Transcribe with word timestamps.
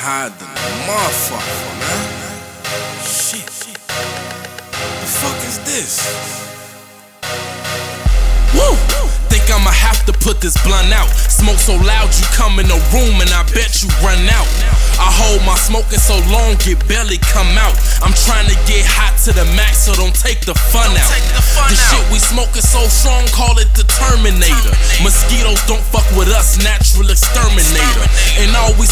high 0.00 0.32
than 0.32 0.48
a 0.48 0.70
motherfucker, 0.88 1.72
man. 1.76 2.08
Shit. 3.04 3.44
The 3.84 5.08
fuck 5.20 5.36
is 5.44 5.60
this? 5.68 6.00
Woo! 8.56 8.72
Think 9.28 9.44
I'ma 9.52 9.68
have 9.68 10.00
to 10.08 10.12
put 10.24 10.40
this 10.40 10.56
blunt 10.64 10.88
out. 10.96 11.12
Smoke 11.28 11.60
so 11.60 11.76
loud 11.76 12.08
you 12.16 12.24
come 12.32 12.56
in 12.58 12.66
the 12.72 12.80
room 12.96 13.20
and 13.20 13.28
I 13.28 13.44
bet 13.52 13.84
you 13.84 13.92
run 14.00 14.24
out. 14.32 14.48
I 14.96 15.12
hold 15.12 15.44
my 15.44 15.56
smoking 15.56 16.00
so 16.00 16.16
long 16.32 16.56
it 16.64 16.80
barely 16.88 17.20
come 17.20 17.52
out. 17.60 17.76
I'm 18.00 18.16
trying 18.24 18.48
to 18.48 18.56
get 18.64 18.88
hot 18.88 19.20
to 19.28 19.36
the 19.36 19.44
max, 19.52 19.84
so 19.84 19.92
don't 19.96 20.16
take 20.16 20.44
the 20.48 20.56
fun 20.72 20.92
out. 20.96 21.12
The 21.68 21.76
shit 21.76 22.04
we 22.08 22.18
smoking 22.20 22.64
so 22.64 22.80
strong, 22.88 23.24
call 23.36 23.60
it 23.60 23.68
the 23.76 23.84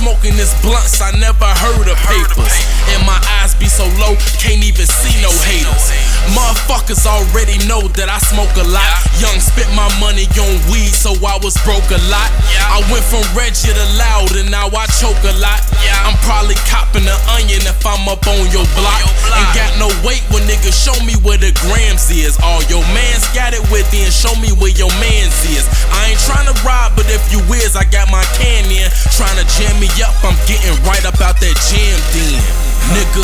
smoking 0.00 0.32
is 0.40 0.56
blunts, 0.64 1.04
I 1.04 1.12
never 1.20 1.44
heard 1.60 1.84
of 1.84 2.00
papers. 2.08 2.56
And 2.96 3.04
my 3.04 3.20
eyes 3.36 3.52
be 3.52 3.68
so 3.68 3.84
low, 4.00 4.16
can't 4.40 4.64
even 4.64 4.88
see 4.88 5.12
no 5.20 5.28
haters. 5.44 5.92
Motherfuckers 6.32 7.04
already 7.04 7.60
know 7.68 7.84
that 8.00 8.08
I 8.08 8.16
smoke 8.32 8.52
a 8.56 8.64
lot. 8.64 8.96
Young 9.20 9.36
spent 9.36 9.68
my 9.76 9.88
money 10.00 10.24
on 10.40 10.56
weed, 10.72 10.96
so 10.96 11.12
I 11.20 11.36
was 11.44 11.52
broke 11.68 11.84
a 11.92 12.00
lot. 12.08 12.32
I 12.72 12.80
went 12.88 13.04
from 13.12 13.20
Reggie 13.36 13.76
to 13.76 13.86
Loud, 14.00 14.32
and 14.40 14.48
now 14.48 14.72
I 14.72 14.88
choke 14.96 15.20
a 15.20 15.36
lot. 15.36 15.60
I'm 16.00 16.16
probably 16.24 16.56
copping 16.64 17.04
an 17.04 17.20
onion 17.36 17.60
if 17.68 17.84
I'm 17.84 18.08
up 18.08 18.24
on 18.24 18.48
your 18.48 18.64
block. 18.80 19.04
Ain't 19.30 19.54
got 19.54 19.72
no 19.78 19.88
weight 20.02 20.22
when 20.34 20.42
niggas 20.50 20.74
show 20.74 20.96
me 21.06 21.14
where 21.22 21.38
the 21.38 21.54
grams 21.62 22.10
is. 22.10 22.34
All 22.42 22.62
your 22.66 22.82
mans 22.90 23.26
got 23.30 23.54
it 23.54 23.62
with, 23.70 23.86
then 23.94 24.10
show 24.10 24.34
me 24.42 24.50
where 24.58 24.74
your 24.74 24.90
mans 24.98 25.38
is. 25.46 25.64
I 25.94 26.10
ain't 26.10 26.22
trying 26.26 26.50
to 26.50 26.56
rob, 26.66 26.98
but 26.98 27.06
if 27.06 27.22
you 27.30 27.38
is, 27.54 27.78
I 27.78 27.86
got 27.86 28.10
my 28.10 28.26
can 28.34 28.66
in. 28.66 28.90
Trying 29.14 29.38
to 29.38 29.46
jam 29.54 29.78
me 29.78 29.86
up, 30.02 30.18
I'm 30.26 30.34
getting 30.50 30.74
right 30.82 31.02
up 31.06 31.22
out 31.22 31.38
that 31.38 31.56
jam 31.70 31.98
then. 32.10 32.42
Nigga, 32.90 33.22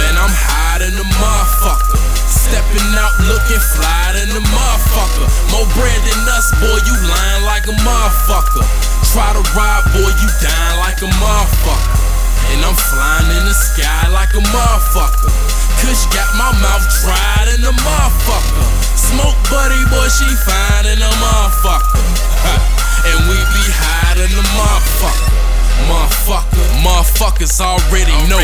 man, 0.00 0.14
I'm 0.16 0.32
high 0.32 0.80
than 0.80 0.96
a 0.96 1.06
motherfucker. 1.20 2.00
Stepping 2.24 2.96
out 2.96 3.12
looking 3.28 3.60
fly 3.76 4.16
than 4.16 4.32
a 4.32 4.42
motherfucker. 4.48 5.28
More 5.52 5.68
bread 5.76 6.00
than 6.00 6.20
us, 6.32 6.48
boy, 6.64 6.80
you 6.88 6.96
lying 7.12 7.44
like 7.44 7.68
a 7.68 7.76
motherfucker. 7.84 8.64
Try 9.12 9.36
to 9.36 9.44
ride, 9.52 9.84
boy, 9.92 10.08
you 10.08 10.28
dying 10.40 10.78
like 10.80 10.96
a 11.04 11.10
motherfucker. 11.20 12.00
And 12.56 12.64
I'm 12.64 12.76
flying 12.76 13.28
in 13.36 13.44
the 13.44 13.52
sky 13.52 13.91
Buddy, 19.72 19.84
boy, 19.88 20.08
she 20.08 20.28
fine 20.44 20.84
than 20.84 21.00
a 21.00 21.08
motherfucker. 21.16 21.96
and 23.08 23.20
we 23.24 23.36
be 23.56 23.64
high 23.72 24.12
than 24.20 24.28
a 24.28 24.44
motherfucker. 24.52 25.32
Motherfucker, 25.88 26.62
motherfuckers 26.84 27.58
already 27.58 28.14
know. 28.28 28.38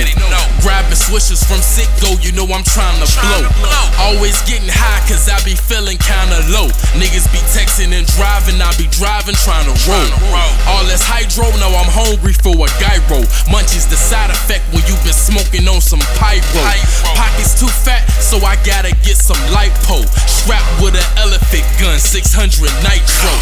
Grabbing 0.64 0.98
swishers 0.98 1.44
from 1.46 1.60
Citgo, 1.62 2.18
you 2.24 2.32
know 2.32 2.48
I'm 2.50 2.64
trying 2.64 2.98
to 2.98 3.08
blow. 3.20 3.46
Always 4.00 4.40
getting 4.48 4.72
high, 4.72 5.04
cause 5.06 5.28
I 5.28 5.38
be 5.44 5.54
feeling 5.54 5.98
kinda 6.02 6.40
low. 6.50 6.66
Niggas 6.98 7.30
be 7.30 7.38
texting 7.54 7.94
and 7.94 8.08
driving, 8.18 8.58
I 8.58 8.74
be 8.74 8.90
driving, 8.90 9.36
trying 9.46 9.68
to 9.70 9.76
roll. 9.86 10.10
All 10.66 10.84
this 10.88 11.04
hydro, 11.04 11.52
now 11.62 11.70
I'm 11.78 11.90
hungry 11.92 12.34
for 12.34 12.56
a 12.56 12.68
gyro. 12.82 13.22
Munchies 13.52 13.86
the 13.86 13.96
side 13.96 14.30
effect 14.30 14.64
when 14.74 14.82
you 14.90 14.96
been 15.06 15.14
smoking 15.14 15.68
on 15.68 15.80
some 15.80 16.02
pyro. 16.18 16.64
Pockets 17.14 17.54
too 17.54 17.70
fat, 17.70 18.02
so 18.18 18.42
I 18.42 18.56
gotta 18.66 18.90
get 19.06 19.16
some 19.16 19.38
lipo. 19.54 20.02
Strapped 20.26 20.67
600 21.98 22.70
nitro. 22.86 23.32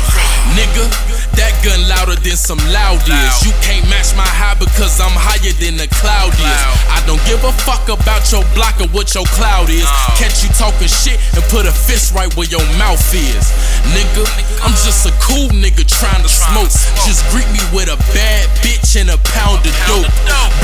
Nigga, 0.57 0.89
that 1.37 1.53
gun 1.61 1.85
louder 1.89 2.17
than 2.17 2.37
some 2.37 2.61
loud 2.73 3.03
is. 3.05 3.35
You 3.45 3.53
can't 3.61 3.85
match 3.93 4.17
my 4.17 4.25
high 4.25 4.57
because 4.57 4.97
I'm 5.01 5.13
higher 5.13 5.53
than 5.61 5.77
the 5.77 5.89
cloud 6.01 6.33
is. 6.33 6.63
I 6.89 7.05
don't 7.05 7.21
give 7.29 7.45
a 7.45 7.53
fuck 7.67 7.87
about 7.93 8.25
your 8.33 8.47
block 8.57 8.81
or 8.81 8.89
what 8.97 9.13
your 9.13 9.29
cloud 9.37 9.69
is. 9.69 9.85
Catch 10.17 10.41
you 10.41 10.51
talking 10.57 10.89
shit 10.89 11.21
and 11.37 11.45
put 11.53 11.69
a 11.69 11.75
fist 11.75 12.17
right 12.17 12.33
where 12.35 12.49
your 12.49 12.65
mouth 12.81 13.03
is. 13.13 13.53
Nigga, 13.93 14.25
I'm 14.65 14.75
just 14.81 15.05
a 15.05 15.13
cool 15.21 15.53
nigga 15.53 15.85
trying 15.85 16.25
to 16.25 16.31
smoke. 16.31 16.73
Just 17.05 17.27
greet 17.29 17.49
me 17.53 17.61
with 17.77 17.93
a 17.93 17.99
bad 18.17 18.49
bitch 18.65 18.97
and 18.97 19.13
a 19.13 19.19
pound 19.37 19.61
of 19.67 19.77
dope. 19.85 20.09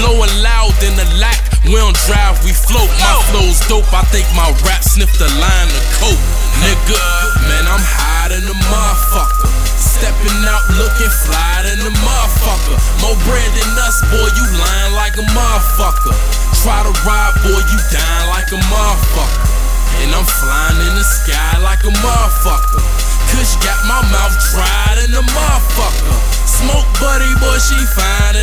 Blowing 0.01 0.33
loud 0.41 0.73
in 0.81 0.97
the 0.97 1.07
lack. 1.21 1.39
We 1.69 1.77
don't 1.79 1.97
drive, 2.09 2.41
we 2.43 2.57
float. 2.57 2.91
My 2.99 3.21
flow's 3.31 3.61
dope. 3.69 3.87
I 3.93 4.03
think 4.09 4.27
my 4.35 4.49
rap 4.65 4.83
sniffed 4.83 5.19
the 5.21 5.29
line 5.37 5.71
of 5.71 5.85
coke. 6.01 6.25
Nigga, 6.63 7.52
I'm 7.73 7.81
high 7.81 8.29
than 8.29 8.45
a 8.45 8.57
motherfucker. 8.69 9.49
Stepping 9.81 10.45
out 10.45 10.61
looking 10.77 11.09
fly 11.25 11.65
than 11.65 11.81
a 11.81 11.93
motherfucker. 12.05 12.77
More 13.01 13.17
bread 13.25 13.49
than 13.57 13.73
us, 13.81 14.05
boy, 14.13 14.29
you 14.37 14.45
lying 14.61 14.93
like 14.93 15.17
a 15.17 15.25
motherfucker. 15.33 16.13
Try 16.61 16.85
to 16.85 16.93
ride, 17.09 17.33
boy, 17.41 17.65
you 17.65 17.79
dying 17.89 18.29
like 18.29 18.53
a 18.53 18.61
motherfucker. 18.69 19.49
And 20.05 20.13
I'm 20.13 20.29
flying 20.29 20.85
in 20.85 20.93
the 21.01 21.07
sky 21.07 21.57
like 21.65 21.81
a 21.89 21.93
motherfucker. 22.05 22.85
Kush 23.33 23.57
got 23.65 23.81
my 23.89 24.05
mouth 24.13 24.37
dry 24.53 25.01
than 25.01 25.17
a 25.17 25.25
motherfucker. 25.25 26.13
Smoke 26.45 26.85
buddy, 27.01 27.33
boy, 27.41 27.57
she 27.57 27.81
fine 27.97 28.37